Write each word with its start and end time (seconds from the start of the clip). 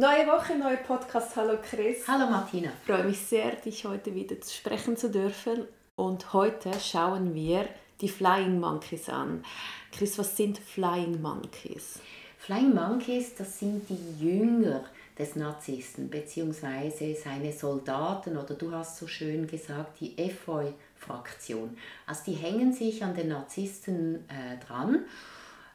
Neue 0.00 0.26
Woche, 0.28 0.56
neuer 0.56 0.78
Podcast. 0.78 1.36
Hallo 1.36 1.58
Chris. 1.62 2.08
Hallo 2.08 2.30
Martina. 2.30 2.70
Ich 2.70 2.90
freue 2.90 3.04
mich 3.04 3.18
sehr, 3.18 3.50
dich 3.56 3.84
heute 3.84 4.14
wieder 4.14 4.40
zu 4.40 4.50
sprechen 4.50 4.96
zu 4.96 5.10
dürfen. 5.10 5.66
Und 5.94 6.32
heute 6.32 6.70
schauen 6.80 7.34
wir 7.34 7.68
die 8.00 8.08
Flying 8.08 8.58
Monkeys 8.58 9.10
an. 9.10 9.44
Chris, 9.92 10.18
was 10.18 10.34
sind 10.38 10.56
Flying 10.56 11.20
Monkeys? 11.20 11.98
Flying 12.38 12.74
Monkeys, 12.74 13.34
das 13.34 13.58
sind 13.58 13.86
die 13.90 14.24
Jünger 14.24 14.84
des 15.18 15.36
Narzissten, 15.36 16.08
beziehungsweise 16.08 17.14
seine 17.14 17.52
Soldaten, 17.52 18.38
oder 18.38 18.54
du 18.54 18.72
hast 18.72 18.96
so 18.96 19.06
schön 19.06 19.46
gesagt, 19.46 20.00
die 20.00 20.16
Efeu-Fraktion. 20.16 21.76
Also 22.06 22.22
die 22.28 22.36
hängen 22.36 22.72
sich 22.72 23.04
an 23.04 23.14
den 23.14 23.28
Narzissten 23.28 24.24
äh, 24.30 24.56
dran, 24.66 25.04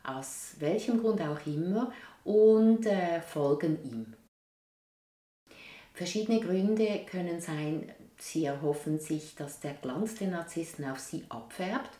aus 0.03 0.55
welchem 0.57 0.99
Grund 0.99 1.21
auch 1.21 1.45
immer, 1.45 1.91
und 2.25 2.85
äh, 2.85 3.21
folgen 3.21 3.77
ihm. 3.83 4.13
Verschiedene 5.93 6.41
Gründe 6.41 7.05
können 7.09 7.39
sein, 7.39 7.89
sie 8.19 8.45
erhoffen 8.45 8.99
sich, 8.99 9.35
dass 9.35 9.61
der 9.61 9.75
Glanz 9.75 10.15
der 10.15 10.27
Narzissten 10.27 10.83
auf 10.85 10.99
sie 10.99 11.23
abfärbt 11.29 11.91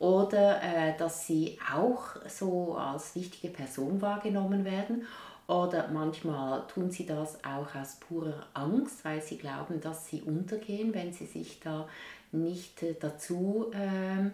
oder 0.00 0.60
äh, 0.62 0.96
dass 0.98 1.26
sie 1.26 1.58
auch 1.72 2.16
so 2.28 2.74
als 2.74 3.14
wichtige 3.14 3.52
Person 3.52 4.02
wahrgenommen 4.02 4.64
werden. 4.64 5.06
Oder 5.46 5.88
manchmal 5.88 6.66
tun 6.66 6.90
sie 6.90 7.06
das 7.06 7.44
auch 7.44 7.72
aus 7.76 8.00
purer 8.00 8.46
Angst, 8.54 9.04
weil 9.04 9.22
sie 9.22 9.38
glauben, 9.38 9.80
dass 9.80 10.08
sie 10.08 10.22
untergehen, 10.22 10.92
wenn 10.92 11.12
sie 11.12 11.26
sich 11.26 11.60
da 11.60 11.88
nicht 12.32 12.82
äh, 12.82 12.96
dazu 12.98 13.70
äh, 13.72 14.26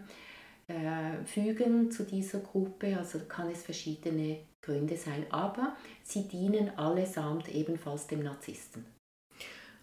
äh, 0.73 1.25
fügen 1.27 1.91
zu 1.91 2.05
dieser 2.05 2.39
Gruppe. 2.39 2.97
Also 2.97 3.19
kann 3.29 3.51
es 3.51 3.63
verschiedene 3.63 4.39
Gründe 4.63 4.97
sein. 4.97 5.27
Aber 5.31 5.77
sie 6.03 6.29
dienen 6.29 6.77
allesamt 6.79 7.49
ebenfalls 7.49 8.07
dem 8.07 8.23
Narzissten. 8.23 8.87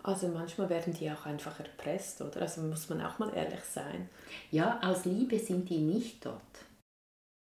Also 0.01 0.29
manchmal 0.29 0.69
werden 0.69 0.93
die 0.93 1.11
auch 1.11 1.25
einfach 1.25 1.59
erpresst, 1.59 2.21
oder? 2.21 2.41
Also 2.41 2.61
muss 2.61 2.89
man 2.89 3.01
auch 3.01 3.19
mal 3.19 3.33
ehrlich 3.33 3.63
sein. 3.63 4.09
Ja, 4.49 4.79
aus 4.81 5.05
Liebe 5.05 5.37
sind 5.39 5.69
die 5.69 5.79
nicht 5.79 6.25
dort. 6.25 6.41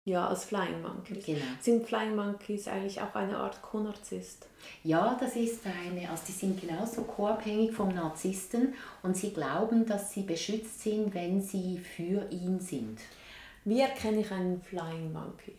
Ja, 0.05 0.27
als 0.29 0.45
Flying 0.45 0.83
Monkeys. 0.83 1.25
Genau. 1.25 1.45
Sind 1.61 1.87
Flying 1.87 2.17
Monkeys 2.17 2.67
eigentlich 2.67 3.01
auch 3.01 3.15
eine 3.15 3.37
Art 3.37 3.63
Co-Narzisst? 3.63 4.49
Ja, 4.83 5.17
das 5.19 5.37
ist 5.37 5.61
eine, 5.65 6.11
also 6.11 6.25
die 6.27 6.33
sind 6.33 6.61
genauso 6.61 7.03
co-abhängig 7.03 7.73
vom 7.73 7.95
Narzissten 7.95 8.75
und 9.05 9.17
sie 9.17 9.33
glauben, 9.33 9.87
dass 9.87 10.13
sie 10.13 10.23
beschützt 10.23 10.83
sind, 10.83 11.15
wenn 11.15 11.41
sie 11.41 11.79
für 11.79 12.29
ihn 12.31 12.59
sind. 12.59 12.99
Wie 13.65 13.81
erkenne 13.81 14.21
ich 14.21 14.31
einen 14.33 14.61
Flying 14.61 15.13
Monkey? 15.13 15.55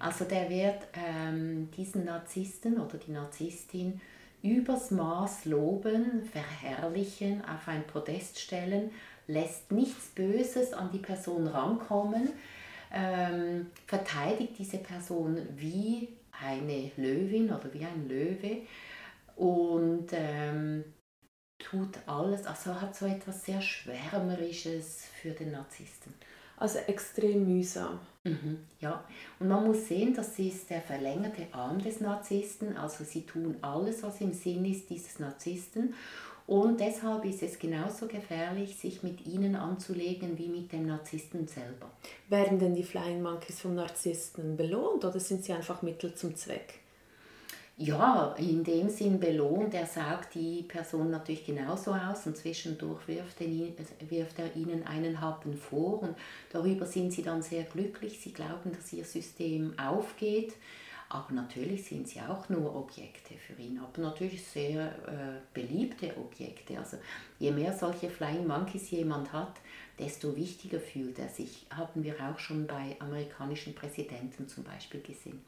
Also 0.00 0.24
der 0.24 0.48
wird 0.48 0.82
ähm, 0.94 1.70
diesen 1.76 2.06
Narzissten 2.06 2.80
oder 2.80 2.96
die 2.96 3.12
Narzisstin 3.12 4.00
übers 4.42 4.90
Maß 4.90 5.44
loben, 5.44 6.22
verherrlichen, 6.24 7.44
auf 7.44 7.68
ein 7.68 7.86
Podest 7.86 8.40
stellen, 8.40 8.90
lässt 9.26 9.70
nichts 9.70 10.08
Böses 10.08 10.72
an 10.72 10.90
die 10.90 10.98
Person 10.98 11.46
rankommen, 11.46 12.30
ähm, 12.92 13.66
verteidigt 13.86 14.54
diese 14.58 14.78
Person 14.78 15.38
wie 15.56 16.08
eine 16.32 16.90
Löwin 16.96 17.52
oder 17.52 17.72
wie 17.74 17.84
ein 17.84 18.08
Löwe 18.08 18.62
und 19.36 20.08
ähm, 20.12 20.84
tut 21.58 21.98
alles, 22.06 22.46
also 22.46 22.80
hat 22.80 22.96
so 22.96 23.04
etwas 23.04 23.44
sehr 23.44 23.60
Schwärmerisches 23.60 25.04
für 25.20 25.32
den 25.32 25.52
Narzissten. 25.52 26.14
Also 26.60 26.78
extrem 26.86 27.46
mühsam. 27.48 27.98
Mhm, 28.22 28.58
ja, 28.80 29.02
und 29.38 29.48
man 29.48 29.66
muss 29.66 29.88
sehen, 29.88 30.12
das 30.14 30.38
ist 30.38 30.68
der 30.68 30.82
verlängerte 30.82 31.46
Arm 31.52 31.78
des 31.78 32.00
Narzissten. 32.00 32.76
Also 32.76 33.02
sie 33.02 33.22
tun 33.22 33.56
alles, 33.62 34.02
was 34.02 34.20
im 34.20 34.34
Sinn 34.34 34.64
ist 34.66 34.90
dieses 34.90 35.18
Narzissten. 35.18 35.94
Und 36.46 36.80
deshalb 36.80 37.24
ist 37.24 37.42
es 37.42 37.58
genauso 37.58 38.08
gefährlich, 38.08 38.76
sich 38.76 39.02
mit 39.02 39.26
ihnen 39.26 39.56
anzulegen 39.56 40.36
wie 40.36 40.48
mit 40.48 40.70
dem 40.72 40.86
Narzissten 40.86 41.46
selber. 41.48 41.90
Werden 42.28 42.58
denn 42.58 42.74
die 42.74 42.82
Flying 42.82 43.22
Monkeys 43.22 43.60
vom 43.60 43.74
Narzissten 43.74 44.56
belohnt 44.56 45.04
oder 45.04 45.18
sind 45.18 45.44
sie 45.44 45.52
einfach 45.52 45.80
Mittel 45.80 46.14
zum 46.14 46.36
Zweck? 46.36 46.80
Ja, 47.80 48.34
in 48.36 48.62
dem 48.62 48.90
Sinn 48.90 49.18
belohnt. 49.18 49.72
Er 49.72 49.86
sagt 49.86 50.34
die 50.34 50.62
Person 50.62 51.10
natürlich 51.10 51.46
genauso 51.46 51.92
aus 51.92 52.26
und 52.26 52.36
zwischendurch 52.36 53.08
wirft 53.08 53.40
er, 53.40 53.48
wirft 54.10 54.38
er 54.38 54.54
ihnen 54.54 54.86
einen 54.86 55.18
Happen 55.18 55.56
vor 55.56 56.02
und 56.02 56.14
darüber 56.52 56.84
sind 56.84 57.10
sie 57.10 57.22
dann 57.22 57.40
sehr 57.40 57.62
glücklich. 57.64 58.20
Sie 58.20 58.34
glauben, 58.34 58.72
dass 58.76 58.92
ihr 58.92 59.04
System 59.04 59.72
aufgeht. 59.78 60.52
Aber 61.08 61.32
natürlich 61.32 61.86
sind 61.86 62.06
sie 62.06 62.20
auch 62.20 62.48
nur 62.50 62.76
Objekte 62.76 63.34
für 63.34 63.60
ihn, 63.60 63.80
aber 63.80 64.00
natürlich 64.00 64.44
sehr 64.44 64.86
äh, 65.08 65.40
beliebte 65.52 66.16
Objekte. 66.18 66.78
Also 66.78 66.98
je 67.40 67.50
mehr 67.50 67.72
solche 67.72 68.10
Flying 68.10 68.46
Monkeys 68.46 68.90
jemand 68.92 69.32
hat, 69.32 69.54
desto 69.98 70.36
wichtiger 70.36 70.78
fühlt 70.78 71.18
er 71.18 71.28
sich. 71.28 71.66
Haben 71.70 72.04
wir 72.04 72.14
auch 72.20 72.38
schon 72.38 72.66
bei 72.66 72.94
amerikanischen 73.00 73.74
Präsidenten 73.74 74.46
zum 74.46 74.62
Beispiel 74.62 75.00
gesehen. 75.00 75.40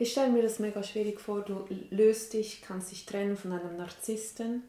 Ich 0.00 0.12
stelle 0.12 0.30
mir 0.30 0.42
das 0.42 0.58
mega 0.58 0.82
schwierig 0.82 1.20
vor. 1.20 1.42
Du 1.42 1.66
löst 1.90 2.32
dich, 2.32 2.62
kannst 2.62 2.90
dich 2.90 3.04
trennen 3.04 3.36
von 3.36 3.52
einem 3.52 3.76
Narzissten 3.76 4.62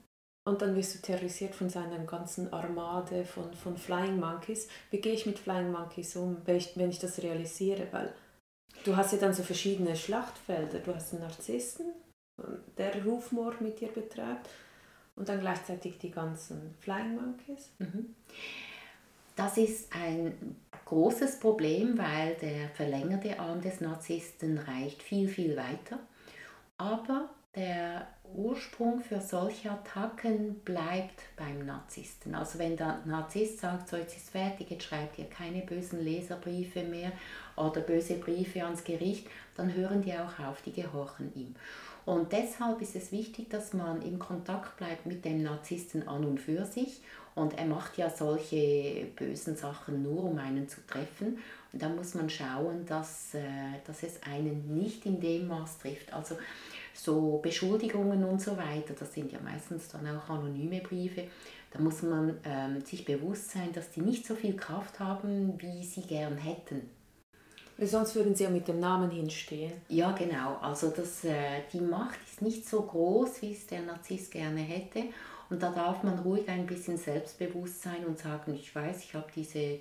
und 0.44 0.62
dann 0.62 0.76
wirst 0.76 0.94
du 0.94 1.00
terrorisiert 1.00 1.56
von 1.56 1.70
seiner 1.70 2.00
ganzen 2.00 2.52
Armade 2.52 3.24
von, 3.24 3.54
von 3.54 3.78
Flying 3.78 4.20
Monkeys. 4.20 4.68
Wie 4.90 5.00
gehe 5.00 5.14
ich 5.14 5.26
mit 5.26 5.40
Flying 5.40 5.72
Monkeys 5.72 6.18
um, 6.18 6.42
wenn 6.44 6.58
ich, 6.58 6.76
wenn 6.76 6.90
ich 6.90 7.00
das 7.00 7.24
realisiere? 7.24 7.88
Weil 7.92 8.14
du 8.84 8.98
hast 8.98 9.14
ja 9.14 9.20
dann 9.20 9.34
so 9.34 9.42
verschiedene 9.42 9.96
Schlachtfelder. 9.96 10.80
Du 10.80 10.94
hast 10.94 11.14
einen 11.14 11.22
Narzissten, 11.22 11.94
der 12.78 13.02
Rufmord 13.06 13.62
mit 13.62 13.80
dir 13.80 13.88
betreibt 13.88 14.50
und 15.16 15.30
dann 15.30 15.40
gleichzeitig 15.40 15.98
die 15.98 16.12
ganzen 16.12 16.76
Flying 16.82 17.16
Monkeys. 17.16 17.72
Mhm. 17.80 18.16
Das 19.44 19.58
ist 19.58 19.92
ein 19.96 20.56
großes 20.86 21.40
Problem, 21.40 21.98
weil 21.98 22.36
der 22.36 22.70
verlängerte 22.76 23.40
Arm 23.40 23.60
des 23.60 23.82
Narzissten 23.82 24.60
reicht 24.60 25.02
viel, 25.02 25.28
viel 25.28 25.58
weiter. 25.58 25.98
Aber 26.78 27.28
der 27.56 28.08
Ursprung 28.36 29.02
für 29.02 29.20
solche 29.20 29.72
Attacken 29.72 30.60
bleibt 30.60 31.24
beim 31.38 31.66
Narzissten. 31.66 32.36
Also 32.36 32.60
wenn 32.60 32.78
der 32.78 33.00
Narzisst 33.06 33.62
sagt, 33.62 33.90
so 33.90 33.98
jetzt 33.98 34.16
ist 34.16 34.30
fertig, 34.30 34.70
jetzt 34.70 34.84
schreibt 34.84 35.18
ihr 35.18 35.26
keine 35.26 35.64
bösen 35.64 36.04
Leserbriefe 36.04 36.84
mehr 36.84 37.12
oder 37.56 37.82
böse 37.82 38.18
Briefe 38.18 38.64
ans 38.64 38.84
Gericht, 38.84 39.28
dann 39.58 39.74
hören 39.74 40.04
die 40.04 40.14
auch 40.14 40.38
auf, 40.38 40.62
die 40.62 40.72
gehorchen 40.72 41.34
ihm. 41.34 41.56
Und 42.06 42.32
deshalb 42.32 42.82
ist 42.82 42.96
es 42.96 43.12
wichtig, 43.12 43.50
dass 43.50 43.74
man 43.74 44.02
im 44.02 44.18
Kontakt 44.18 44.78
bleibt 44.78 45.06
mit 45.06 45.24
dem 45.24 45.44
Narzissten 45.44 46.08
an 46.08 46.26
und 46.26 46.40
für 46.40 46.66
sich. 46.66 47.02
Und 47.36 47.58
er 47.58 47.66
macht 47.66 47.98
ja 47.98 48.10
solche 48.10 49.08
bösen 49.16 49.56
Sachen 49.56 50.04
nur, 50.04 50.26
um 50.26 50.38
einen 50.38 50.68
zu 50.68 50.82
treffen. 50.86 51.38
Und 51.72 51.82
da 51.82 51.88
muss 51.88 52.16
man 52.16 52.30
schauen, 52.30 52.86
dass, 52.86 53.34
äh, 53.36 53.42
dass 53.86 54.04
es 54.04 54.22
einen 54.24 54.76
nicht 54.76 55.06
in 55.06 55.20
dem 55.22 55.48
Maß 55.48 55.80
trifft. 55.80 56.12
Also 56.12 56.36
so 56.94 57.40
Beschuldigungen 57.42 58.24
und 58.24 58.42
so 58.42 58.58
weiter, 58.58 58.94
das 59.00 59.14
sind 59.14 59.32
ja 59.32 59.40
meistens 59.40 59.88
dann 59.88 60.06
auch 60.08 60.30
anonyme 60.30 60.82
Briefe. 60.82 61.26
Da 61.72 61.80
muss 61.80 62.02
man 62.02 62.38
ähm, 62.44 62.82
sich 62.82 63.06
bewusst 63.06 63.52
sein, 63.52 63.72
dass 63.72 63.92
die 63.92 64.02
nicht 64.02 64.26
so 64.26 64.36
viel 64.36 64.56
Kraft 64.58 65.00
haben, 65.00 65.54
wie 65.62 65.86
sie 65.86 66.02
gern 66.02 66.38
hätten. 66.38 66.90
Sonst 67.88 68.16
würden 68.16 68.36
sie 68.36 68.44
ja 68.44 68.50
mit 68.50 68.68
dem 68.68 68.80
Namen 68.80 69.10
hinstehen. 69.10 69.74
Ja, 69.90 70.12
genau. 70.12 70.58
Also 70.62 70.90
das, 70.90 71.24
äh, 71.24 71.62
die 71.74 71.82
Macht 71.82 72.20
ist 72.30 72.42
nicht 72.42 72.70
so 72.70 72.84
groß, 72.84 73.42
wie 73.42 73.54
es 73.54 73.66
der 73.66 73.82
Narzisst 73.82 74.32
gerne 74.32 74.62
hätte. 74.62 75.06
Und 75.50 75.62
da 75.62 75.70
darf 75.70 76.04
man 76.04 76.20
ruhig 76.20 76.48
ein 76.48 76.66
bisschen 76.66 76.98
selbstbewusst 76.98 77.82
sein 77.82 78.06
und 78.06 78.18
sagen, 78.18 78.54
ich 78.56 78.74
weiß, 78.74 79.04
ich 79.04 79.14
habe 79.16 79.28
diese, 79.36 79.60
äh, 79.60 79.80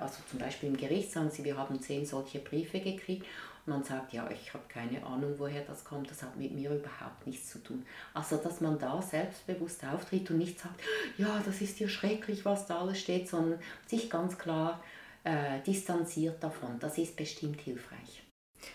also 0.00 0.16
zum 0.28 0.40
Beispiel 0.40 0.70
im 0.70 0.76
Gericht 0.76 1.12
sagen 1.12 1.30
sie, 1.30 1.44
wir 1.44 1.56
haben 1.56 1.80
zehn 1.80 2.04
solche 2.04 2.40
Briefe 2.40 2.80
gekriegt. 2.80 3.26
Und 3.66 3.74
man 3.74 3.84
sagt, 3.84 4.12
ja, 4.12 4.28
ich 4.30 4.52
habe 4.52 4.64
keine 4.68 5.04
Ahnung, 5.04 5.34
woher 5.38 5.62
das 5.62 5.84
kommt, 5.84 6.10
das 6.10 6.22
hat 6.22 6.36
mit 6.36 6.52
mir 6.52 6.70
überhaupt 6.70 7.26
nichts 7.26 7.50
zu 7.50 7.62
tun. 7.62 7.84
Also, 8.12 8.38
dass 8.38 8.60
man 8.60 8.78
da 8.78 9.00
selbstbewusst 9.00 9.84
auftritt 9.84 10.30
und 10.30 10.38
nicht 10.38 10.58
sagt, 10.58 10.80
ja, 11.16 11.40
das 11.44 11.60
ist 11.60 11.78
ja 11.78 11.88
schrecklich, 11.88 12.44
was 12.44 12.66
da 12.66 12.80
alles 12.80 12.98
steht, 12.98 13.28
sondern 13.28 13.60
sich 13.86 14.10
ganz 14.10 14.36
klar 14.36 14.80
äh, 15.24 15.60
distanziert 15.66 16.42
davon. 16.42 16.78
Das 16.78 16.98
ist 16.98 17.16
bestimmt 17.16 17.60
hilfreich. 17.60 18.22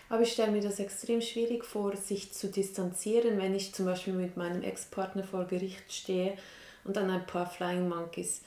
Aber 0.08 0.22
ich 0.22 0.32
stelle 0.32 0.52
mir 0.52 0.60
das 0.60 0.78
extrem 0.78 1.20
schwierig 1.20 1.64
vor, 1.64 1.96
sich 1.96 2.32
zu 2.32 2.48
distanzieren, 2.48 3.38
wenn 3.38 3.54
ich 3.54 3.74
zum 3.74 3.86
Beispiel 3.86 4.12
mit 4.12 4.36
meinem 4.36 4.62
Ex-Partner 4.62 5.24
vor 5.24 5.46
Gericht 5.46 5.92
stehe 5.92 6.36
und 6.84 6.96
dann 6.96 7.10
ein 7.10 7.26
paar 7.26 7.48
Flying 7.48 7.88
Monkeys 7.88 8.42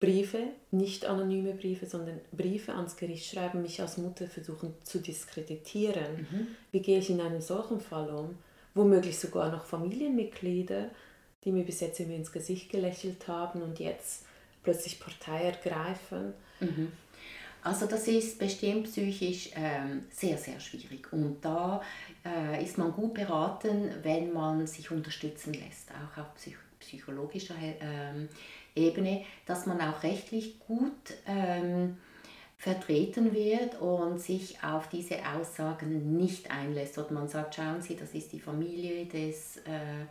Briefe, 0.00 0.44
nicht 0.70 1.06
anonyme 1.06 1.54
Briefe, 1.54 1.86
sondern 1.86 2.20
Briefe 2.30 2.72
ans 2.72 2.96
Gericht 2.96 3.32
schreiben, 3.32 3.62
mich 3.62 3.80
als 3.80 3.98
Mutter 3.98 4.28
versuchen 4.28 4.74
zu 4.84 5.00
diskreditieren. 5.00 6.28
Mhm. 6.30 6.46
Wie 6.70 6.80
gehe 6.80 7.00
ich 7.00 7.10
in 7.10 7.20
einem 7.20 7.40
solchen 7.40 7.80
Fall 7.80 8.08
um? 8.10 8.38
Womöglich 8.74 9.18
sogar 9.18 9.50
noch 9.50 9.64
Familienmitglieder, 9.64 10.90
die 11.44 11.50
mir 11.50 11.64
bis 11.64 11.80
jetzt 11.80 11.98
immer 11.98 12.14
ins 12.14 12.30
Gesicht 12.30 12.70
gelächelt 12.70 13.26
haben 13.26 13.60
und 13.62 13.80
jetzt 13.80 14.24
plötzlich 14.62 15.00
Partei 15.00 15.44
ergreifen. 15.44 16.32
Mhm. 16.60 16.92
Also 17.68 17.84
das 17.84 18.08
ist 18.08 18.38
bestimmt 18.38 18.84
psychisch 18.84 19.50
ähm, 19.54 20.04
sehr, 20.08 20.38
sehr 20.38 20.58
schwierig. 20.58 21.12
Und 21.12 21.44
da 21.44 21.82
äh, 22.24 22.64
ist 22.64 22.78
man 22.78 22.92
gut 22.92 23.12
beraten, 23.12 23.90
wenn 24.02 24.32
man 24.32 24.66
sich 24.66 24.90
unterstützen 24.90 25.52
lässt, 25.52 25.90
auch 25.90 26.18
auf 26.18 26.34
psych 26.36 26.56
psychologischer 26.80 27.56
ähm, 27.60 28.30
Ebene, 28.74 29.24
dass 29.44 29.66
man 29.66 29.80
auch 29.82 30.02
rechtlich 30.02 30.58
gut 30.60 30.92
ähm, 31.26 31.98
vertreten 32.56 33.34
wird 33.34 33.78
und 33.82 34.18
sich 34.18 34.62
auf 34.64 34.88
diese 34.88 35.16
Aussagen 35.36 36.16
nicht 36.16 36.50
einlässt. 36.50 36.96
Oder 36.96 37.12
man 37.12 37.28
sagt, 37.28 37.56
schauen 37.56 37.82
Sie, 37.82 37.96
das 37.96 38.14
ist 38.14 38.32
die 38.32 38.40
Familie 38.40 39.04
des 39.04 39.58
äh, 39.58 40.06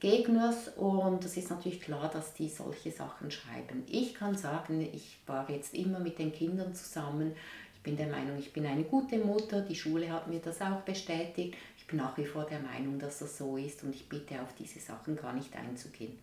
Gegners 0.00 0.68
und 0.76 1.24
es 1.24 1.36
ist 1.36 1.50
natürlich 1.50 1.80
klar, 1.80 2.10
dass 2.10 2.34
die 2.34 2.48
solche 2.48 2.90
Sachen 2.90 3.30
schreiben. 3.30 3.84
Ich 3.88 4.14
kann 4.14 4.36
sagen, 4.36 4.80
ich 4.80 5.18
war 5.26 5.48
jetzt 5.50 5.74
immer 5.74 5.98
mit 6.00 6.18
den 6.18 6.32
Kindern 6.32 6.74
zusammen. 6.74 7.32
Ich 7.74 7.82
bin 7.82 7.96
der 7.96 8.08
Meinung, 8.08 8.38
ich 8.38 8.52
bin 8.52 8.66
eine 8.66 8.84
gute 8.84 9.18
Mutter. 9.18 9.60
Die 9.62 9.74
Schule 9.74 10.10
hat 10.10 10.28
mir 10.28 10.40
das 10.40 10.60
auch 10.60 10.80
bestätigt. 10.80 11.56
Ich 11.78 11.86
bin 11.86 11.98
nach 11.98 12.16
wie 12.18 12.24
vor 12.24 12.44
der 12.44 12.60
Meinung, 12.60 12.98
dass 12.98 13.20
das 13.20 13.38
so 13.38 13.56
ist 13.56 13.82
und 13.84 13.94
ich 13.94 14.08
bitte 14.08 14.40
auf 14.42 14.54
diese 14.58 14.80
Sachen 14.80 15.16
gar 15.16 15.32
nicht 15.32 15.54
einzugehen. 15.56 16.18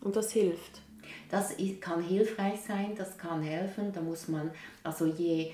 Und 0.00 0.16
das 0.16 0.32
hilft? 0.32 0.82
Das 1.30 1.54
kann 1.80 2.02
hilfreich 2.02 2.60
sein, 2.60 2.94
das 2.96 3.18
kann 3.18 3.42
helfen. 3.42 3.92
Da 3.92 4.00
muss 4.00 4.28
man, 4.28 4.50
also 4.82 5.06
je 5.06 5.52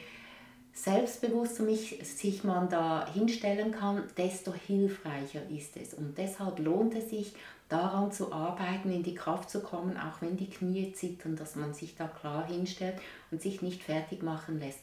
selbstbewusster 0.84 1.64
mich, 1.64 1.98
sich 2.02 2.44
man 2.44 2.68
da 2.68 3.06
hinstellen 3.12 3.72
kann, 3.72 4.04
desto 4.16 4.52
hilfreicher 4.54 5.42
ist 5.50 5.76
es. 5.76 5.94
Und 5.94 6.16
deshalb 6.16 6.58
lohnt 6.60 6.94
es 6.94 7.10
sich, 7.10 7.34
daran 7.68 8.10
zu 8.12 8.32
arbeiten, 8.32 8.90
in 8.90 9.02
die 9.02 9.14
Kraft 9.14 9.50
zu 9.50 9.60
kommen, 9.60 9.98
auch 9.98 10.22
wenn 10.22 10.36
die 10.36 10.48
Knie 10.48 10.92
zittern, 10.92 11.36
dass 11.36 11.54
man 11.54 11.74
sich 11.74 11.96
da 11.96 12.08
klar 12.08 12.46
hinstellt 12.46 12.94
und 13.30 13.42
sich 13.42 13.60
nicht 13.60 13.82
fertig 13.82 14.22
machen 14.22 14.58
lässt. 14.58 14.78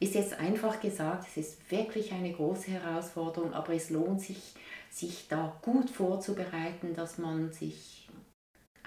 Ist 0.00 0.14
jetzt 0.14 0.38
einfach 0.40 0.80
gesagt, 0.80 1.26
es 1.28 1.36
ist 1.36 1.70
wirklich 1.70 2.12
eine 2.12 2.32
große 2.32 2.72
Herausforderung, 2.72 3.54
aber 3.54 3.74
es 3.74 3.90
lohnt 3.90 4.20
sich, 4.20 4.54
sich 4.90 5.28
da 5.28 5.56
gut 5.62 5.88
vorzubereiten, 5.88 6.94
dass 6.94 7.18
man 7.18 7.52
sich 7.52 8.03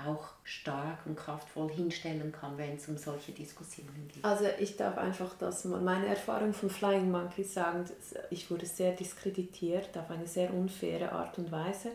auch 0.05 0.29
stark 0.43 1.05
und 1.05 1.15
kraftvoll 1.15 1.71
hinstellen 1.71 2.31
kann, 2.31 2.57
wenn 2.57 2.75
es 2.75 2.87
um 2.87 2.97
solche 2.97 3.31
Diskussionen 3.31 4.07
geht. 4.13 4.23
Also 4.23 4.45
ich 4.59 4.77
darf 4.77 4.97
einfach 4.97 5.33
das 5.37 5.65
meine 5.65 6.07
Erfahrung 6.07 6.53
von 6.53 6.69
Flying 6.69 7.09
Monkeys 7.09 7.53
sagen, 7.53 7.85
ich 8.29 8.49
wurde 8.51 8.65
sehr 8.65 8.91
diskreditiert 8.91 9.97
auf 9.97 10.11
eine 10.11 10.27
sehr 10.27 10.53
unfaire 10.53 11.11
Art 11.11 11.37
und 11.39 11.51
Weise. 11.51 11.91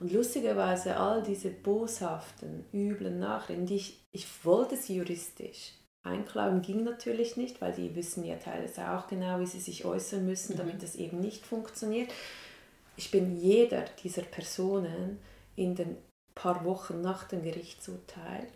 Und 0.00 0.12
lustigerweise 0.12 0.96
all 0.96 1.22
diese 1.22 1.50
boshaften, 1.50 2.64
üblen 2.72 3.18
Nachrichten, 3.18 3.66
die 3.66 3.76
ich, 3.76 4.00
ich 4.12 4.26
wollte 4.44 4.76
sie 4.76 4.96
juristisch 4.96 5.72
einklagen, 6.02 6.62
ging 6.62 6.84
natürlich 6.84 7.36
nicht, 7.36 7.60
weil 7.60 7.72
die 7.72 7.94
wissen 7.94 8.24
ja 8.24 8.36
teilweise 8.36 8.90
auch 8.90 9.06
genau, 9.08 9.40
wie 9.40 9.46
sie 9.46 9.60
sich 9.60 9.84
äußern 9.84 10.24
müssen, 10.24 10.56
damit 10.56 10.76
mhm. 10.76 10.80
das 10.80 10.94
eben 10.94 11.20
nicht 11.20 11.44
funktioniert. 11.44 12.10
Ich 12.96 13.10
bin 13.10 13.36
jeder 13.36 13.84
dieser 14.02 14.22
Personen 14.22 15.18
in 15.56 15.74
den 15.74 15.96
paar 16.34 16.64
Wochen 16.64 17.00
nach 17.00 17.24
dem 17.24 17.42
Gerichtsurteil 17.42 18.46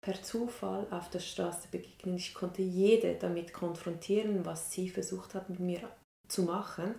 per 0.00 0.22
Zufall 0.22 0.86
auf 0.90 1.10
der 1.10 1.20
Straße 1.20 1.68
begegnen. 1.70 2.16
Ich 2.16 2.34
konnte 2.34 2.62
jede 2.62 3.14
damit 3.16 3.52
konfrontieren, 3.52 4.44
was 4.46 4.72
sie 4.72 4.88
versucht 4.88 5.34
hat 5.34 5.50
mit 5.50 5.60
mir 5.60 5.80
zu 6.28 6.42
machen. 6.42 6.94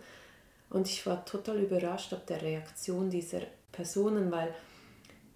Und 0.69 0.87
ich 0.87 1.05
war 1.05 1.25
total 1.25 1.59
überrascht 1.59 2.13
ab 2.13 2.25
der 2.27 2.41
Reaktion 2.41 3.09
dieser 3.09 3.41
Personen, 3.71 4.31
weil 4.31 4.53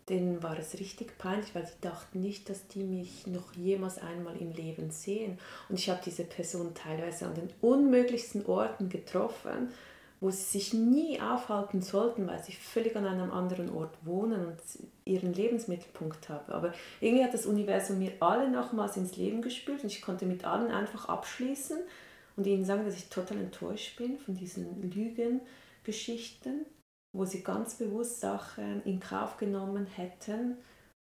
denen 0.08 0.44
war 0.44 0.58
es 0.60 0.80
richtig 0.80 1.18
peinlich, 1.18 1.56
weil 1.56 1.66
sie 1.66 1.82
dachten 1.82 2.22
nicht, 2.22 2.48
dass 2.50 2.68
die 2.68 2.84
mich 2.84 3.26
noch 3.26 3.54
jemals 3.54 3.98
einmal 3.98 4.38
im 4.38 4.52
Leben 4.52 4.92
sehen. 4.92 5.40
Und 5.68 5.80
ich 5.80 5.90
habe 5.90 6.02
diese 6.06 6.26
Person 6.26 6.76
teilweise 6.76 7.26
an 7.26 7.34
den 7.34 7.50
unmöglichsten 7.62 8.46
Orten 8.46 8.90
getroffen 8.90 9.72
wo 10.25 10.31
sie 10.31 10.60
sich 10.60 10.74
nie 10.74 11.22
aufhalten 11.22 11.83
sollten, 11.83 12.25
weil 12.25 12.44
sie 12.44 12.54
völlig 12.54 12.95
an 12.95 13.06
einem 13.06 13.31
anderen 13.31 13.69
Ort 13.69 13.95
wohnen 14.01 14.48
und 14.48 14.57
ihren 15.06 15.33
Lebensmittelpunkt 15.33 16.30
haben. 16.30 16.51
Aber 16.51 16.74
irgendwie 17.00 17.24
hat 17.24 17.36
das 17.36 17.45
Universum 17.45 18.00
mir 18.00 18.12
alle 18.22 18.50
nochmals 18.50 18.98
ins 18.98 19.18
Leben 19.18 19.44
gespült 19.44 19.83
und 19.83 19.92
ich 19.92 20.01
konnte 20.01 20.25
mit 20.25 20.44
allen 20.44 20.72
einfach 20.72 21.10
abschließen 21.10 21.77
und 22.38 22.48
ihnen 22.48 22.66
sagen, 22.66 22.86
dass 22.86 22.95
ich 22.95 23.10
total 23.10 23.38
enttäuscht 23.38 23.98
bin 24.00 24.18
von 24.18 24.33
diesen 24.33 24.92
Lügengeschichten, 24.92 26.66
wo 27.16 27.25
sie 27.25 27.44
ganz 27.44 27.75
bewusst 27.75 28.19
Sachen 28.19 28.81
in 28.83 29.00
Kauf 29.00 29.38
genommen 29.38 29.86
hätten, 29.86 30.57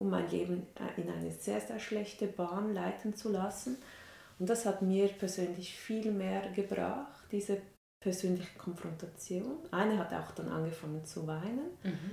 um 0.03 0.11
mein 0.11 0.29
Leben 0.29 0.67
in 0.97 1.09
eine 1.09 1.31
sehr, 1.31 1.61
sehr 1.61 1.79
schlechte 1.79 2.27
Bahn 2.27 2.75
leiten 2.75 3.15
zu 3.15 3.31
lassen. 3.31 3.77
Und 4.41 4.51
das 4.51 4.67
hat 4.67 4.83
mir 4.83 5.07
persönlich 5.07 5.77
viel 5.77 6.11
mehr 6.11 6.51
gebracht, 6.51 7.27
diese 7.31 7.59
persönliche 8.05 8.59
Konfrontation. 8.59 9.57
Eine 9.71 9.99
hat 9.99 10.13
auch 10.13 10.31
dann 10.33 10.49
angefangen 10.49 11.05
zu 11.07 11.27
weinen. 11.27 11.71
Mhm. 11.83 12.11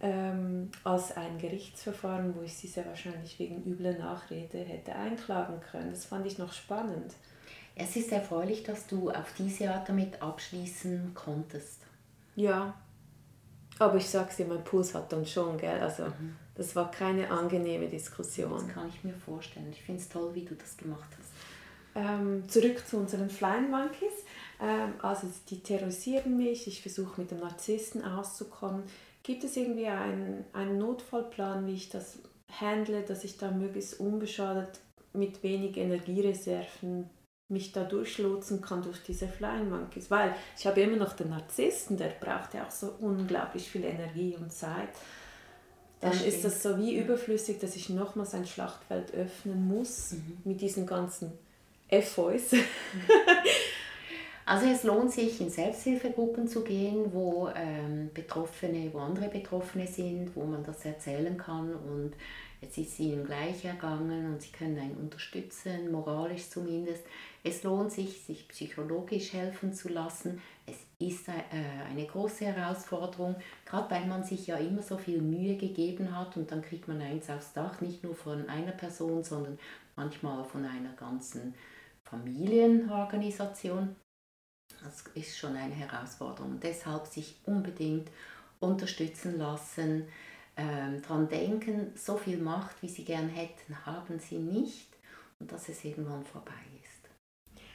Ähm, 0.00 0.70
als 0.84 1.16
ein 1.16 1.38
Gerichtsverfahren, 1.38 2.36
wo 2.36 2.42
ich 2.42 2.54
sie 2.54 2.68
sehr 2.68 2.86
wahrscheinlich 2.86 3.36
wegen 3.38 3.64
übler 3.64 3.98
Nachrede 3.98 4.58
hätte 4.58 4.94
einklagen 4.94 5.60
können. 5.60 5.90
Das 5.90 6.04
fand 6.04 6.26
ich 6.26 6.38
noch 6.38 6.52
spannend. 6.52 7.14
Es 7.74 7.96
ist 7.96 8.12
erfreulich, 8.12 8.62
dass 8.62 8.86
du 8.86 9.10
auf 9.10 9.32
diese 9.36 9.72
Art 9.72 9.88
damit 9.88 10.20
abschließen 10.20 11.14
konntest. 11.14 11.80
Ja, 12.36 12.74
aber 13.78 13.96
ich 13.96 14.08
sag's 14.08 14.36
dir, 14.36 14.46
mein 14.46 14.62
Puls 14.62 14.94
hat 14.94 15.10
dann 15.10 15.24
schon, 15.24 15.56
gell? 15.56 15.80
Also 15.80 16.04
mhm. 16.04 16.36
das 16.54 16.76
war 16.76 16.90
keine 16.90 17.30
angenehme 17.30 17.88
Diskussion. 17.88 18.52
Das 18.52 18.68
kann 18.68 18.88
ich 18.88 19.02
mir 19.04 19.14
vorstellen. 19.14 19.68
Ich 19.72 19.82
finde 19.82 20.02
es 20.02 20.08
toll, 20.08 20.34
wie 20.34 20.44
du 20.44 20.54
das 20.54 20.76
gemacht 20.76 21.08
hast. 21.18 21.32
Ähm, 21.94 22.46
zurück 22.48 22.86
zu 22.86 22.98
unseren 22.98 23.30
Flying 23.30 23.70
Monkeys. 23.70 24.24
Ähm, 24.60 24.94
also 25.02 25.28
die 25.48 25.62
terrorisieren 25.62 26.36
mich, 26.36 26.66
ich 26.66 26.82
versuche 26.82 27.20
mit 27.20 27.30
dem 27.30 27.40
Narzissten 27.40 28.04
auszukommen. 28.04 28.82
Gibt 29.22 29.44
es 29.44 29.56
irgendwie 29.56 29.86
einen, 29.86 30.44
einen 30.52 30.78
Notfallplan, 30.78 31.66
wie 31.66 31.74
ich 31.74 31.90
das 31.90 32.18
handle, 32.60 33.02
dass 33.02 33.24
ich 33.24 33.36
da 33.36 33.50
möglichst 33.50 34.00
unbeschadet 34.00 34.80
mit 35.12 35.42
wenig 35.42 35.76
Energiereserven 35.76 37.08
mich 37.50 37.72
da 37.72 37.84
durchlotsen 37.84 38.60
kann 38.60 38.82
durch 38.82 39.02
diese 39.02 39.28
Flying 39.28 39.70
Monkeys? 39.70 40.10
Weil 40.10 40.34
ich 40.56 40.66
habe 40.66 40.80
immer 40.80 40.96
noch 40.96 41.14
den 41.14 41.30
Narzissten, 41.30 41.96
der 41.96 42.08
braucht 42.08 42.54
ja 42.54 42.66
auch 42.66 42.70
so 42.70 42.94
unglaublich 43.00 43.68
viel 43.68 43.84
Energie 43.84 44.36
und 44.36 44.52
Zeit. 44.52 44.88
Dann 46.00 46.12
das 46.12 46.22
ist 46.22 46.44
das 46.44 46.62
so 46.62 46.78
wie 46.78 46.96
überflüssig, 46.96 47.58
dass 47.58 47.74
ich 47.74 47.90
nochmals 47.90 48.32
ein 48.32 48.46
Schlachtfeld 48.46 49.12
öffnen 49.14 49.66
muss 49.66 50.12
mhm. 50.12 50.38
mit 50.44 50.60
diesen 50.60 50.86
ganzen 50.86 51.32
Effois. 51.88 52.52
Also 54.48 54.64
es 54.64 54.82
lohnt 54.82 55.12
sich, 55.12 55.42
in 55.42 55.50
Selbsthilfegruppen 55.50 56.48
zu 56.48 56.64
gehen, 56.64 57.12
wo 57.12 57.50
ähm, 57.54 58.10
Betroffene, 58.14 58.88
wo 58.94 59.00
andere 59.00 59.28
Betroffene 59.28 59.86
sind, 59.86 60.34
wo 60.34 60.44
man 60.44 60.64
das 60.64 60.86
erzählen 60.86 61.36
kann 61.36 61.74
und 61.74 62.14
jetzt 62.62 62.78
ist 62.78 62.94
es 62.94 63.00
ihnen 63.00 63.26
gleich 63.26 63.66
ergangen 63.66 64.32
und 64.32 64.40
sie 64.40 64.50
können 64.50 64.78
einen 64.78 64.96
unterstützen, 64.96 65.92
moralisch 65.92 66.48
zumindest. 66.48 67.04
Es 67.44 67.62
lohnt 67.62 67.92
sich, 67.92 68.22
sich 68.22 68.48
psychologisch 68.48 69.34
helfen 69.34 69.74
zu 69.74 69.90
lassen. 69.90 70.40
Es 70.64 70.78
ist 70.98 71.28
äh, 71.28 71.32
eine 71.90 72.06
große 72.06 72.46
Herausforderung, 72.46 73.36
gerade 73.66 73.90
weil 73.90 74.06
man 74.06 74.24
sich 74.24 74.46
ja 74.46 74.56
immer 74.56 74.80
so 74.80 74.96
viel 74.96 75.20
Mühe 75.20 75.58
gegeben 75.58 76.16
hat 76.16 76.38
und 76.38 76.50
dann 76.50 76.62
kriegt 76.62 76.88
man 76.88 77.02
eins 77.02 77.28
aufs 77.28 77.52
Dach, 77.52 77.82
nicht 77.82 78.02
nur 78.02 78.14
von 78.14 78.48
einer 78.48 78.72
Person, 78.72 79.22
sondern 79.22 79.58
manchmal 79.94 80.42
von 80.46 80.64
einer 80.64 80.94
ganzen 80.94 81.54
Familienorganisation. 82.04 83.94
Das 84.82 85.04
ist 85.14 85.36
schon 85.36 85.56
eine 85.56 85.74
Herausforderung. 85.74 86.60
Deshalb 86.60 87.06
sich 87.06 87.36
unbedingt 87.44 88.10
unterstützen 88.60 89.38
lassen, 89.38 90.06
ähm, 90.56 91.00
daran 91.02 91.28
denken, 91.28 91.92
so 91.94 92.16
viel 92.16 92.38
Macht, 92.38 92.82
wie 92.82 92.88
sie 92.88 93.04
gern 93.04 93.28
hätten, 93.28 93.86
haben 93.86 94.18
sie 94.18 94.38
nicht 94.38 94.88
und 95.38 95.52
dass 95.52 95.68
es 95.68 95.84
irgendwann 95.84 96.24
vorbei 96.24 96.52
ist. 96.82 97.68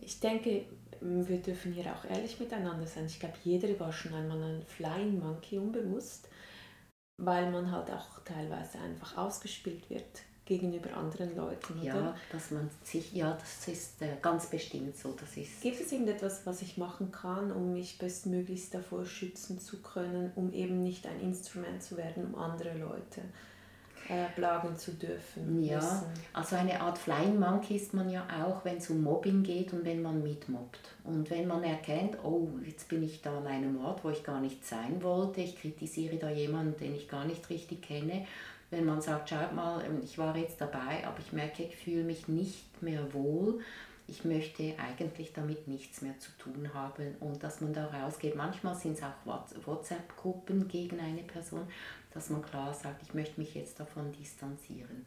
Ich 0.00 0.20
denke, 0.20 0.66
wir 1.00 1.38
dürfen 1.38 1.72
hier 1.72 1.92
auch 1.92 2.04
ehrlich 2.04 2.38
miteinander 2.38 2.86
sein. 2.86 3.06
Ich 3.06 3.18
glaube, 3.18 3.36
jeder 3.42 3.78
war 3.80 3.92
schon 3.92 4.14
einmal 4.14 4.40
ein 4.40 4.62
Flying 4.66 5.18
Monkey 5.18 5.58
unbewusst, 5.58 6.28
weil 7.20 7.50
man 7.50 7.70
halt 7.72 7.90
auch 7.90 8.20
teilweise 8.24 8.78
einfach 8.78 9.16
ausgespielt 9.16 9.90
wird 9.90 10.22
gegenüber 10.46 10.96
anderen 10.96 11.36
Leuten, 11.36 11.80
oder? 11.80 11.84
Ja, 11.84 12.16
dass 12.30 12.52
man 12.52 12.70
sich, 12.82 13.12
ja, 13.12 13.32
das 13.32 13.68
ist 13.68 14.00
äh, 14.00 14.16
ganz 14.22 14.46
bestimmt 14.46 14.96
so. 14.96 15.14
Das 15.20 15.36
ist 15.36 15.60
Gibt 15.60 15.80
es 15.80 15.92
irgendetwas, 15.92 16.46
was 16.46 16.62
ich 16.62 16.78
machen 16.78 17.10
kann, 17.10 17.50
um 17.52 17.72
mich 17.72 17.98
bestmöglichst 17.98 18.72
davor 18.72 19.04
schützen 19.04 19.58
zu 19.58 19.82
können, 19.82 20.32
um 20.36 20.52
eben 20.52 20.82
nicht 20.82 21.06
ein 21.06 21.20
Instrument 21.20 21.82
zu 21.82 21.96
werden, 21.96 22.26
um 22.26 22.36
andere 22.36 22.78
Leute 22.78 23.22
äh, 24.08 24.26
plagen 24.36 24.76
zu 24.76 24.92
dürfen. 24.92 25.62
Ja, 25.64 25.76
müssen. 25.76 26.06
also 26.32 26.54
eine 26.54 26.80
Art 26.80 26.96
Flying 26.96 27.40
Monkey 27.40 27.74
ist 27.74 27.92
man 27.92 28.08
ja 28.08 28.24
auch, 28.40 28.64
wenn 28.64 28.76
es 28.76 28.88
um 28.88 29.02
Mobbing 29.02 29.42
geht 29.42 29.72
und 29.72 29.84
wenn 29.84 30.00
man 30.00 30.22
mitmobbt. 30.22 30.94
Und 31.02 31.28
wenn 31.30 31.48
man 31.48 31.64
erkennt, 31.64 32.16
oh, 32.22 32.48
jetzt 32.64 32.88
bin 32.88 33.02
ich 33.02 33.20
da 33.20 33.38
an 33.38 33.48
einem 33.48 33.84
Ort, 33.84 34.04
wo 34.04 34.10
ich 34.10 34.22
gar 34.22 34.40
nicht 34.40 34.64
sein 34.64 35.02
wollte, 35.02 35.40
ich 35.40 35.58
kritisiere 35.60 36.16
da 36.16 36.30
jemanden, 36.30 36.76
den 36.78 36.94
ich 36.94 37.08
gar 37.08 37.24
nicht 37.24 37.50
richtig 37.50 37.82
kenne, 37.82 38.26
wenn 38.70 38.84
man 38.84 39.00
sagt, 39.00 39.30
schaut 39.30 39.54
mal, 39.54 39.84
ähm, 39.84 40.00
ich 40.02 40.18
war 40.18 40.36
jetzt 40.36 40.60
dabei, 40.60 41.06
aber 41.06 41.18
ich 41.18 41.32
merke, 41.32 41.62
ich 41.62 41.76
fühle 41.76 42.04
mich 42.04 42.28
nicht 42.28 42.82
mehr 42.82 43.12
wohl, 43.12 43.60
ich 44.08 44.24
möchte 44.24 44.74
eigentlich 44.78 45.32
damit 45.32 45.66
nichts 45.66 46.00
mehr 46.00 46.16
zu 46.18 46.30
tun 46.38 46.70
haben 46.72 47.16
und 47.20 47.42
dass 47.42 47.60
man 47.60 47.72
da 47.72 47.86
rausgeht. 47.86 48.36
Manchmal 48.36 48.74
sind 48.74 48.98
es 48.98 49.02
auch 49.02 49.66
WhatsApp-Gruppen 49.66 50.68
gegen 50.68 51.00
eine 51.00 51.22
Person, 51.22 51.66
dass 52.14 52.30
man 52.30 52.42
klar 52.42 52.72
sagt, 52.72 53.02
ich 53.02 53.14
möchte 53.14 53.40
mich 53.40 53.54
jetzt 53.54 53.80
davon 53.80 54.12
distanzieren. 54.12 55.06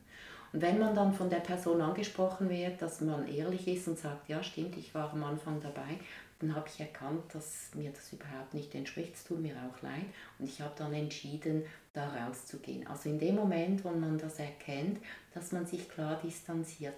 Und 0.51 0.61
wenn 0.61 0.79
man 0.79 0.95
dann 0.95 1.13
von 1.13 1.29
der 1.29 1.39
Person 1.39 1.81
angesprochen 1.81 2.49
wird, 2.49 2.81
dass 2.81 3.01
man 3.01 3.27
ehrlich 3.27 3.67
ist 3.67 3.87
und 3.87 3.99
sagt, 3.99 4.27
ja 4.27 4.43
stimmt, 4.43 4.77
ich 4.77 4.93
war 4.93 5.11
am 5.13 5.23
Anfang 5.23 5.61
dabei, 5.61 5.99
dann 6.39 6.55
habe 6.55 6.67
ich 6.73 6.79
erkannt, 6.79 7.23
dass 7.33 7.69
mir 7.75 7.91
das 7.91 8.11
überhaupt 8.13 8.53
nicht 8.53 8.73
entspricht, 8.73 9.13
es 9.13 9.25
tut 9.25 9.41
mir 9.41 9.55
auch 9.55 9.81
leid 9.81 10.05
und 10.39 10.45
ich 10.45 10.61
habe 10.61 10.73
dann 10.77 10.93
entschieden, 10.93 11.63
da 11.93 12.08
rauszugehen. 12.10 12.88
Also 12.88 13.10
in 13.10 13.19
dem 13.19 13.36
Moment, 13.36 13.84
wo 13.84 13.91
man 13.91 14.17
das 14.17 14.39
erkennt, 14.39 15.00
dass 15.34 15.51
man 15.51 15.65
sich 15.65 15.89
klar 15.89 16.19
distanziert. 16.24 16.93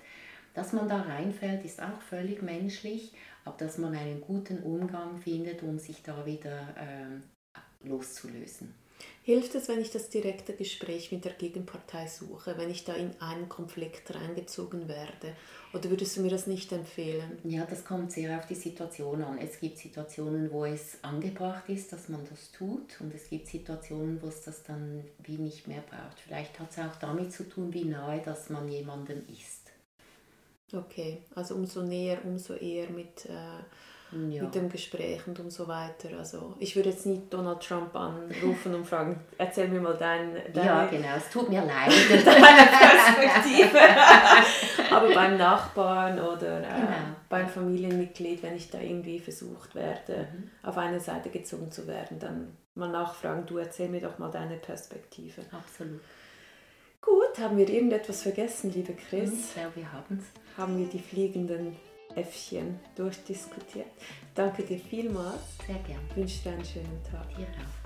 Dass 0.53 0.73
man 0.73 0.89
da 0.89 1.01
reinfällt, 1.01 1.63
ist 1.63 1.81
auch 1.81 2.01
völlig 2.01 2.41
menschlich, 2.41 3.13
aber 3.45 3.57
dass 3.57 3.77
man 3.77 3.95
einen 3.95 4.21
guten 4.21 4.61
Umgang 4.63 5.17
findet, 5.17 5.63
um 5.63 5.79
sich 5.79 6.03
da 6.03 6.25
wieder 6.25 6.75
äh, 6.75 7.87
loszulösen. 7.87 8.80
Hilft 9.23 9.53
es, 9.55 9.67
wenn 9.67 9.79
ich 9.79 9.91
das 9.91 10.09
direkte 10.09 10.53
Gespräch 10.53 11.11
mit 11.11 11.25
der 11.25 11.33
Gegenpartei 11.33 12.07
suche, 12.07 12.57
wenn 12.57 12.71
ich 12.71 12.85
da 12.85 12.93
in 12.93 13.11
einen 13.19 13.49
Konflikt 13.49 14.13
reingezogen 14.15 14.87
werde? 14.87 15.35
Oder 15.73 15.89
würdest 15.89 16.17
du 16.17 16.21
mir 16.21 16.31
das 16.31 16.47
nicht 16.47 16.71
empfehlen? 16.71 17.37
Ja, 17.43 17.65
das 17.65 17.85
kommt 17.85 18.11
sehr 18.11 18.37
auf 18.37 18.47
die 18.47 18.55
Situation 18.55 19.21
an. 19.23 19.37
Es 19.37 19.59
gibt 19.59 19.77
Situationen, 19.77 20.51
wo 20.51 20.65
es 20.65 20.97
angebracht 21.03 21.69
ist, 21.69 21.93
dass 21.93 22.09
man 22.09 22.25
das 22.29 22.51
tut 22.51 22.99
und 22.99 23.13
es 23.13 23.29
gibt 23.29 23.47
Situationen, 23.47 24.21
wo 24.21 24.27
es 24.27 24.41
das 24.41 24.63
dann 24.63 25.03
wie 25.23 25.37
nicht 25.37 25.67
mehr 25.67 25.83
braucht. 25.87 26.19
Vielleicht 26.19 26.59
hat 26.59 26.71
es 26.71 26.79
auch 26.79 26.95
damit 26.99 27.31
zu 27.31 27.47
tun, 27.47 27.73
wie 27.73 27.85
nahe 27.85 28.21
dass 28.21 28.49
man 28.49 28.67
jemandem 28.69 29.23
ist. 29.31 29.71
Okay, 30.73 31.19
also 31.35 31.55
umso 31.55 31.83
näher, 31.83 32.19
umso 32.23 32.53
eher 32.53 32.89
mit, 32.89 33.25
äh, 33.25 33.63
ja. 34.11 34.43
mit 34.43 34.55
dem 34.55 34.69
Gespräch 34.69 35.25
und 35.27 35.39
umso 35.39 35.67
weiter. 35.67 36.09
Also 36.17 36.55
ich 36.59 36.75
würde 36.75 36.89
jetzt 36.89 37.05
nicht 37.05 37.33
Donald 37.33 37.61
Trump 37.61 37.95
anrufen 37.95 38.75
und 38.75 38.85
fragen, 38.85 39.19
erzähl 39.37 39.67
mir 39.67 39.81
mal 39.81 39.95
dein, 39.97 40.33
deine... 40.53 40.67
Ja, 40.67 40.85
genau, 40.85 41.15
es 41.17 41.29
tut 41.29 41.49
mir 41.49 41.61
leid. 41.61 41.91
deine 42.25 42.67
Perspektive. 42.67 43.79
Aber 44.95 45.13
beim 45.13 45.37
Nachbarn 45.37 46.19
oder 46.19 46.59
äh, 46.59 46.63
genau. 46.63 46.87
beim 47.29 47.47
Familienmitglied, 47.47 48.43
wenn 48.43 48.55
ich 48.55 48.69
da 48.69 48.79
irgendwie 48.79 49.19
versucht 49.19 49.75
werde, 49.75 50.27
mhm. 50.33 50.49
auf 50.63 50.77
eine 50.77 50.99
Seite 50.99 51.29
gezogen 51.29 51.71
zu 51.71 51.87
werden, 51.87 52.19
dann 52.19 52.57
mal 52.75 52.89
nachfragen, 52.89 53.45
du 53.45 53.57
erzähl 53.57 53.89
mir 53.89 54.01
doch 54.01 54.17
mal 54.19 54.31
deine 54.31 54.57
Perspektive. 54.57 55.41
Absolut. 55.51 56.01
Gut, 57.01 57.39
haben 57.39 57.57
wir 57.57 57.67
irgendetwas 57.67 58.21
vergessen, 58.21 58.71
liebe 58.73 58.93
Chris? 58.93 59.31
Ich 59.31 59.53
glaube, 59.53 59.75
wir 59.75 59.91
haben 59.91 60.19
es. 60.19 60.57
Haben 60.57 60.77
wir 60.77 60.85
die 60.85 60.99
fliegenden 60.99 61.75
Äffchen 62.15 62.79
durchdiskutiert. 62.95 63.87
Danke 64.35 64.63
dir 64.63 64.79
vielmals. 64.79 65.57
Sehr 65.65 65.79
gern. 65.79 66.01
Ich 66.09 66.15
wünsche 66.15 66.43
dir 66.43 66.51
einen 66.53 66.65
schönen 66.65 67.03
Tag. 67.09 67.27
Dir 67.35 67.47
auch. 67.47 67.80